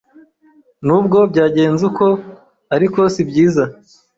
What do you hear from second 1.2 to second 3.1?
byagenze uku ariko